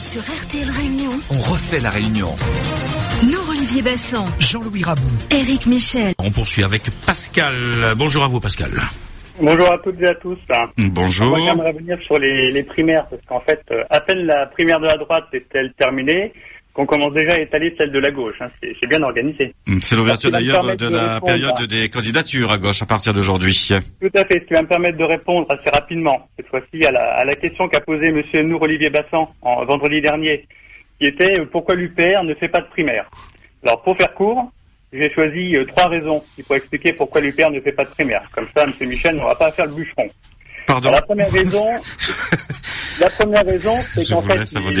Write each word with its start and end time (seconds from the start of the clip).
Sur 0.00 0.22
RTL 0.22 0.70
Réunion, 0.70 1.10
On 1.30 1.38
refait 1.38 1.80
la 1.80 1.90
réunion. 1.90 2.28
nous 3.24 3.50
Olivier 3.50 3.82
Bassan, 3.82 4.24
Jean-Louis 4.38 4.84
Rabou. 4.84 5.02
Eric 5.30 5.66
Michel, 5.66 6.14
On 6.18 6.30
poursuit 6.30 6.62
avec 6.64 6.82
Pascal. 7.06 7.52
Bonjour 7.96 8.22
à 8.24 8.28
vous 8.28 8.40
Pascal. 8.40 8.70
Bonjour 9.40 9.70
à 9.70 9.78
toutes 9.78 10.00
et 10.00 10.06
à 10.06 10.14
tous. 10.14 10.38
Bonjour. 10.78 11.26
Moi, 11.36 11.40
j'aimerais 11.44 11.72
revenir 11.72 11.98
sur 12.06 12.18
les, 12.18 12.52
les 12.52 12.62
primaires, 12.62 13.06
parce 13.10 13.20
qu'en 13.28 13.40
fait, 13.40 13.60
euh, 13.70 13.84
à 13.90 14.00
peine 14.00 14.20
la 14.20 14.46
primaire 14.46 14.80
de 14.80 14.86
la 14.86 14.96
droite 14.96 15.24
est-elle 15.34 15.74
terminée, 15.74 16.32
qu'on 16.76 16.84
commence 16.84 17.14
déjà 17.14 17.32
à 17.32 17.38
étaler 17.38 17.74
celle 17.78 17.90
de 17.90 17.98
la 17.98 18.10
gauche. 18.10 18.36
hein. 18.40 18.50
C'est 18.60 18.86
bien 18.86 19.02
organisé. 19.02 19.54
C'est 19.80 19.96
l'ouverture 19.96 20.30
d'ailleurs 20.30 20.62
de 20.62 20.74
de 20.74 20.88
la 20.94 21.20
période 21.22 21.54
à- 21.58 21.66
des 21.66 21.88
candidatures 21.88 22.52
à 22.52 22.58
gauche 22.58 22.82
à 22.82 22.86
partir 22.86 23.14
d'aujourd'hui. 23.14 23.70
Tout 24.00 24.10
à 24.14 24.24
fait, 24.26 24.40
ce 24.40 24.44
qui 24.44 24.52
va 24.52 24.60
me 24.62 24.68
permettre 24.68 24.98
de 24.98 25.04
répondre 25.04 25.46
assez 25.50 25.70
rapidement, 25.70 26.28
cette 26.36 26.48
fois-ci, 26.48 26.84
à 26.84 26.90
la, 26.90 27.14
à 27.14 27.24
la 27.24 27.34
question 27.34 27.66
qu'a 27.68 27.80
posée 27.80 28.12
Monsieur 28.12 28.42
Nour-Olivier 28.42 28.90
Bassan 28.90 29.26
en 29.40 29.64
vendredi 29.64 30.02
dernier, 30.02 30.46
qui 31.00 31.06
était 31.06 31.40
euh, 31.40 31.46
pourquoi 31.50 31.74
l'UPR 31.76 32.22
ne 32.24 32.34
fait 32.34 32.48
pas 32.48 32.60
de 32.60 32.66
primaire? 32.68 33.10
Alors, 33.64 33.82
pour 33.82 33.96
faire 33.96 34.12
court, 34.12 34.52
j'ai 34.92 35.10
choisi 35.14 35.56
euh, 35.56 35.64
trois 35.64 35.88
raisons 35.88 36.22
qui 36.34 36.42
pourraient 36.42 36.58
expliquer 36.58 36.92
pourquoi 36.92 37.22
l'UPR 37.22 37.50
ne 37.50 37.60
fait 37.62 37.72
pas 37.72 37.84
de 37.84 37.90
primaire. 37.90 38.28
Comme 38.34 38.48
ça, 38.54 38.66
Monsieur 38.66 38.84
Michel 38.86 39.16
n'aura 39.16 39.34
pas 39.38 39.46
à 39.46 39.50
faire 39.52 39.64
le 39.66 39.74
bûcheron. 39.74 40.08
Pardon, 40.66 40.88
Alors, 40.90 41.00
la 41.00 41.06
première 41.06 41.32
raison, 41.32 41.64
la 43.00 43.08
première 43.10 43.46
raison, 43.46 43.74
c'est 43.94 44.04
je 44.04 44.12
qu'en 44.12 44.20
vous 44.20 44.28
fait, 44.28 44.36
laisse 44.36 44.54
à 44.56 44.60
vos 44.60 44.72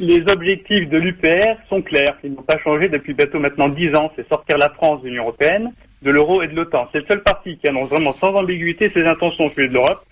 les- 0.00 0.22
objectifs 0.30 0.88
de 0.88 0.98
l'UPR 0.98 1.56
sont 1.68 1.82
clairs. 1.82 2.16
Ils 2.24 2.32
n'ont 2.32 2.42
pas 2.42 2.58
changé 2.58 2.88
depuis 2.88 3.14
bientôt 3.14 3.38
maintenant 3.38 3.68
dix 3.68 3.94
ans. 3.94 4.12
C'est 4.16 4.28
sortir 4.28 4.58
la 4.58 4.70
France 4.70 5.02
de 5.02 5.08
l'Union 5.08 5.22
européenne, 5.22 5.72
de 6.02 6.10
l'euro 6.10 6.42
et 6.42 6.48
de 6.48 6.54
l'OTAN. 6.54 6.88
C'est 6.92 7.00
le 7.00 7.06
seul 7.08 7.22
parti 7.22 7.56
qui 7.58 7.68
annonce 7.68 7.90
vraiment 7.90 8.12
sans 8.14 8.34
ambiguïté 8.34 8.90
ses 8.92 9.04
intentions 9.06 9.50
celui 9.50 9.68
de 9.68 9.74
l'Europe 9.74 10.04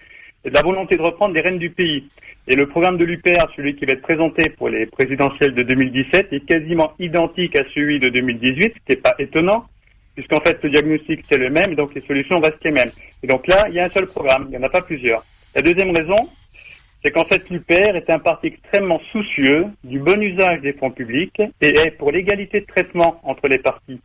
et 0.45 0.51
de 0.51 0.55
la 0.55 0.63
volonté 0.63 0.97
de 0.97 1.03
reprendre 1.03 1.35
les 1.35 1.41
rênes 1.41 1.59
du 1.59 1.71
pays. 1.71 2.05
Et 2.47 2.57
le 2.57 2.67
programme 2.67 2.99
de 2.99 3.05
l'UPR, 3.05 3.47
celui 3.57 3.75
qui 3.75 3.87
va 3.87 3.93
être 3.95 4.03
présenté 4.03 4.51
pour 4.51 4.69
les 4.69 4.85
présidentielles 4.87 5.55
de 5.55 5.63
2017, 5.63 6.33
est 6.33 6.45
quasiment 6.45 6.93
identique 6.99 7.57
à 7.57 7.65
celui 7.75 7.99
de 7.99 8.11
2018, 8.11 8.63
ce 8.63 8.69
qui 8.69 8.81
n'est 8.91 8.97
pas 8.97 9.15
étonnant, 9.19 9.65
puisqu'en 10.15 10.41
fait 10.41 10.59
le 10.63 10.69
diagnostic 10.71 11.25
c'est 11.31 11.39
le 11.39 11.49
même, 11.49 11.75
donc 11.75 11.95
les 11.95 12.03
solutions 12.03 12.41
restent 12.41 12.63
les 12.63 12.71
mêmes. 12.71 12.91
Et 13.23 13.27
donc 13.27 13.47
là, 13.47 13.65
il 13.69 13.75
y 13.75 13.81
a 13.81 13.85
un 13.85 13.89
seul 13.91 14.07
programme, 14.07 14.45
il 14.49 14.51
n'y 14.51 14.59
en 14.59 14.67
a 14.67 14.69
pas 14.69 14.83
plusieurs. 14.83 15.25
La 15.55 15.63
deuxième 15.63 15.91
raison, 15.97 16.29
c'est 17.05 17.11
qu'en 17.11 17.27
fait 17.27 17.51
l'UPR 17.51 17.97
est 17.97 18.09
un 18.09 18.19
parti 18.19 18.47
extrêmement 18.47 19.01
soucieux 19.13 19.67
du 19.85 19.99
bon 19.99 20.21
usage 20.23 20.63
des 20.63 20.73
fonds 20.73 20.91
publics 20.91 21.43
et 21.61 21.69
est 21.69 21.91
pour 21.91 22.11
l'égalité 22.11 22.63
de 22.63 22.67
traitement 22.67 23.21
entre 23.25 23.47
les 23.47 23.59
partis. 23.59 24.01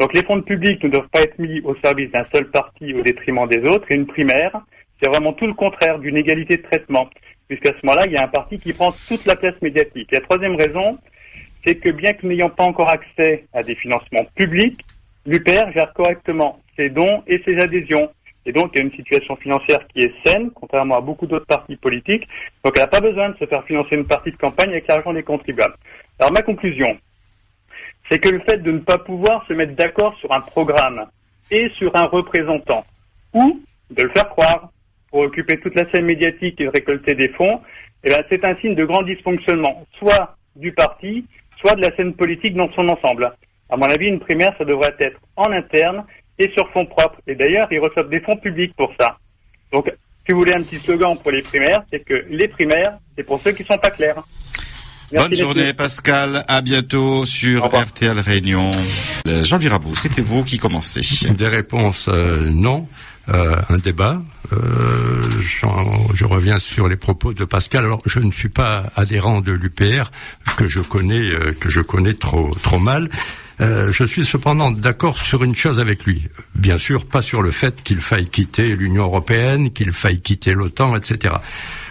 Donc 0.00 0.12
les 0.14 0.24
fonds 0.24 0.42
publics 0.42 0.82
ne 0.82 0.88
doivent 0.88 1.08
pas 1.08 1.22
être 1.22 1.38
mis 1.38 1.60
au 1.60 1.76
service 1.76 2.10
d'un 2.10 2.24
seul 2.32 2.50
parti 2.50 2.92
au 2.94 3.02
détriment 3.02 3.46
des 3.46 3.60
autres. 3.64 3.90
Et 3.92 3.94
une 3.94 4.06
primaire, 4.06 4.60
c'est 5.00 5.08
vraiment 5.08 5.32
tout 5.32 5.46
le 5.46 5.54
contraire 5.54 6.00
d'une 6.00 6.16
égalité 6.16 6.56
de 6.56 6.62
traitement, 6.62 7.08
puisqu'à 7.46 7.70
ce 7.70 7.86
moment-là, 7.86 8.06
il 8.06 8.12
y 8.12 8.16
a 8.16 8.24
un 8.24 8.28
parti 8.28 8.58
qui 8.58 8.72
prend 8.72 8.92
toute 9.06 9.24
la 9.26 9.36
place 9.36 9.54
médiatique. 9.62 10.10
La 10.10 10.20
troisième 10.20 10.56
raison, 10.56 10.98
c'est 11.64 11.76
que 11.76 11.90
bien 11.90 12.14
que 12.14 12.26
n'ayant 12.26 12.50
pas 12.50 12.64
encore 12.64 12.88
accès 12.88 13.44
à 13.52 13.62
des 13.62 13.76
financements 13.76 14.26
publics, 14.34 14.80
l'UPR 15.26 15.70
gère 15.72 15.92
correctement 15.92 16.60
ses 16.76 16.90
dons 16.90 17.22
et 17.28 17.40
ses 17.44 17.58
adhésions. 17.58 18.10
Et 18.44 18.52
donc, 18.52 18.76
a 18.76 18.80
une 18.80 18.92
situation 18.92 19.36
financière 19.36 19.86
qui 19.88 20.02
est 20.02 20.14
saine, 20.24 20.50
contrairement 20.50 20.96
à 20.96 21.00
beaucoup 21.00 21.26
d'autres 21.26 21.46
partis 21.46 21.76
politiques. 21.76 22.26
Donc, 22.64 22.74
elle 22.76 22.82
n'a 22.82 22.88
pas 22.88 23.00
besoin 23.00 23.30
de 23.30 23.36
se 23.38 23.46
faire 23.46 23.64
financer 23.64 23.96
une 23.96 24.06
partie 24.06 24.32
de 24.32 24.36
campagne 24.36 24.70
avec 24.70 24.86
l'argent 24.88 25.12
des 25.12 25.22
contribuables. 25.22 25.74
Alors, 26.18 26.32
ma 26.32 26.42
conclusion, 26.42 26.96
c'est 28.10 28.18
que 28.18 28.28
le 28.28 28.40
fait 28.40 28.58
de 28.58 28.72
ne 28.72 28.78
pas 28.78 28.98
pouvoir 28.98 29.44
se 29.46 29.52
mettre 29.52 29.74
d'accord 29.74 30.16
sur 30.18 30.32
un 30.32 30.40
programme 30.40 31.06
et 31.50 31.70
sur 31.76 31.94
un 31.94 32.06
représentant, 32.06 32.84
ou 33.32 33.60
de 33.90 34.02
le 34.02 34.10
faire 34.10 34.28
croire 34.28 34.70
pour 35.10 35.20
occuper 35.20 35.60
toute 35.60 35.74
la 35.74 35.88
scène 35.90 36.06
médiatique 36.06 36.60
et 36.60 36.68
récolter 36.68 37.14
des 37.14 37.28
fonds, 37.28 37.60
eh 38.04 38.10
ben, 38.10 38.24
c'est 38.28 38.44
un 38.44 38.56
signe 38.56 38.74
de 38.74 38.84
grand 38.84 39.02
dysfonctionnement, 39.02 39.86
soit 39.98 40.36
du 40.56 40.72
parti, 40.72 41.24
soit 41.60 41.74
de 41.76 41.82
la 41.82 41.94
scène 41.94 42.14
politique 42.14 42.54
dans 42.54 42.70
son 42.72 42.88
ensemble. 42.88 43.32
À 43.70 43.76
mon 43.76 43.86
avis, 43.86 44.08
une 44.08 44.20
primaire, 44.20 44.54
ça 44.58 44.64
devrait 44.64 44.94
être 44.98 45.20
en 45.36 45.50
interne 45.52 46.04
et 46.42 46.50
sur 46.52 46.68
fonds 46.72 46.86
propres. 46.86 47.18
Et 47.26 47.34
d'ailleurs, 47.34 47.68
ils 47.70 47.78
reçoivent 47.78 48.08
des 48.08 48.20
fonds 48.20 48.36
publics 48.36 48.74
pour 48.76 48.92
ça. 48.98 49.18
Donc, 49.72 49.90
si 50.26 50.32
vous 50.32 50.38
voulez 50.38 50.54
un 50.54 50.62
petit 50.62 50.78
slogan 50.78 51.16
pour 51.22 51.30
les 51.32 51.42
primaires, 51.42 51.82
c'est 51.90 52.00
que 52.00 52.26
les 52.28 52.48
primaires, 52.48 52.98
c'est 53.16 53.24
pour 53.24 53.40
ceux 53.40 53.52
qui 53.52 53.64
sont 53.64 53.78
pas 53.78 53.90
clairs. 53.90 54.22
Merci, 55.12 55.28
Bonne 55.28 55.38
journée 55.38 55.72
Pascal, 55.74 56.44
à 56.48 56.62
bientôt 56.62 57.26
sur. 57.26 57.66
RTL 57.66 58.18
Réunion. 58.18 58.70
Euh, 59.26 59.44
Jean-Louis 59.44 59.68
Rabou, 59.68 59.94
c'était 59.94 60.22
vous 60.22 60.42
qui 60.42 60.58
commencez. 60.58 61.02
Des 61.30 61.48
réponses 61.48 62.08
euh, 62.08 62.48
non. 62.50 62.86
Euh, 63.28 63.54
un 63.68 63.78
débat. 63.78 64.20
Euh, 64.52 65.22
je 65.40 66.24
reviens 66.24 66.58
sur 66.58 66.88
les 66.88 66.96
propos 66.96 67.32
de 67.32 67.44
Pascal. 67.44 67.84
Alors, 67.84 68.00
je 68.04 68.18
ne 68.18 68.32
suis 68.32 68.48
pas 68.48 68.90
adhérent 68.96 69.40
de 69.40 69.52
l'UPR 69.52 70.10
que 70.56 70.68
je 70.68 70.80
connais 70.80 71.30
euh, 71.30 71.52
que 71.52 71.70
je 71.70 71.80
connais 71.80 72.14
trop 72.14 72.50
trop 72.64 72.80
mal. 72.80 73.08
Euh, 73.62 73.92
je 73.92 74.04
suis 74.04 74.24
cependant 74.24 74.72
d'accord 74.72 75.18
sur 75.18 75.44
une 75.44 75.54
chose 75.54 75.78
avec 75.78 76.04
lui. 76.04 76.28
Bien 76.56 76.78
sûr, 76.78 77.06
pas 77.06 77.22
sur 77.22 77.42
le 77.42 77.52
fait 77.52 77.82
qu'il 77.82 78.00
faille 78.00 78.28
quitter 78.28 78.74
l'Union 78.74 79.04
européenne, 79.04 79.70
qu'il 79.72 79.92
faille 79.92 80.20
quitter 80.20 80.52
l'OTAN, 80.52 80.96
etc. 80.96 81.36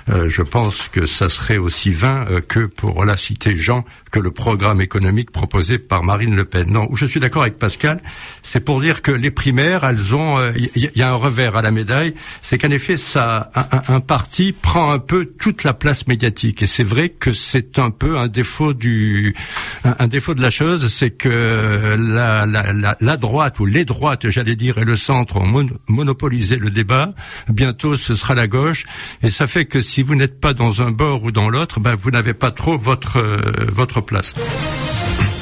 Euh, 0.10 0.28
je 0.28 0.42
pense 0.42 0.90
que 0.90 1.06
ça 1.06 1.30
serait 1.30 1.58
aussi 1.58 1.92
vain 1.92 2.26
euh, 2.30 2.42
que 2.42 2.66
pour 2.66 3.06
la 3.06 3.16
citer 3.16 3.56
Jean 3.56 3.86
que 4.12 4.20
le 4.20 4.32
programme 4.32 4.82
économique 4.82 5.32
proposé 5.32 5.80
par 5.80 6.04
Marine 6.04 6.36
Le 6.36 6.46
Pen. 6.46 6.72
Non, 6.72 6.88
je 6.94 7.06
suis 7.06 7.20
d'accord 7.20 7.44
avec 7.44 7.58
Pascal, 7.58 8.02
c'est 8.44 8.60
pour 8.60 8.82
dire 8.82 9.02
que 9.02 9.12
les 9.12 9.32
primaires, 9.32 9.84
elles 9.84 10.14
ont, 10.14 10.40
il 10.56 10.70
y, 10.76 11.00
y, 11.00 11.02
a 11.02 11.10
un 11.10 11.16
revers 11.16 11.56
à 11.56 11.62
la 11.62 11.72
médaille, 11.72 12.14
c'est 12.42 12.58
qu'en 12.58 12.70
effet, 12.70 12.98
ça, 12.98 13.50
un, 13.88 14.00
parti 14.02 14.54
prend 14.54 14.92
un 14.92 15.00
peu 15.00 15.26
toute 15.26 15.64
la 15.64 15.74
place 15.74 16.08
médiatique, 16.08 16.62
et 16.62 16.68
c'est 16.68 16.84
vrai 16.84 17.10
que 17.10 17.34
c'est 17.34 17.80
un 17.80 17.90
peu 17.90 18.18
un 18.18 18.28
défaut 18.28 18.74
du, 18.74 19.36
un, 19.84 20.08
défaut 20.08 20.34
de 20.34 20.42
la 20.42 20.52
chose, 20.52 20.94
c'est 20.94 21.12
que 21.12 21.98
la, 21.98 22.46
la, 22.46 22.74
la, 22.74 22.98
la, 23.00 23.18
droite 23.18 23.60
ou 23.60 23.66
les 23.66 23.86
droites, 23.86 24.30
j'allais 24.30 24.56
dire, 24.56 24.78
et 24.78 24.86
le 24.86 24.98
centre 24.98 25.38
ont 25.38 25.46
mon, 25.46 25.70
monopolisé 25.88 26.58
le 26.58 26.70
débat. 26.70 27.14
Bientôt, 27.50 27.96
ce 27.96 28.16
sera 28.16 28.36
la 28.36 28.48
gauche, 28.48 28.86
et 29.24 29.30
ça 29.30 29.48
fait 29.48 29.66
que 29.66 29.82
si 29.82 30.04
vous 30.04 30.16
n'êtes 30.16 30.40
pas 30.40 30.54
dans 30.54 30.82
un 30.82 30.92
bord 30.92 31.24
ou 31.24 31.32
dans 31.32 31.50
l'autre, 31.50 31.80
ben 31.80 31.96
vous 31.96 32.12
n'avez 32.12 32.34
pas 32.34 32.52
trop 32.52 32.78
votre 32.78 33.18
euh, 33.18 33.68
votre 33.72 34.01
place. 34.02 34.34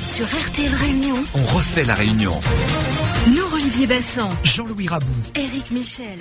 Sur 0.06 0.26
RTL 0.26 0.74
Réunion, 0.76 1.16
On 1.34 1.44
refait 1.44 1.86
la 1.86 1.96
réunion. 1.96 2.40
nous 3.28 3.54
Olivier 3.56 3.88
Bassan, 3.88 4.32
Jean-Louis 4.44 4.88
Rabou. 4.88 5.06
Eric 5.36 5.72
Michel. 5.72 6.20